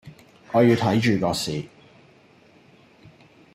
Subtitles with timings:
[0.51, 1.63] 我要睇著個市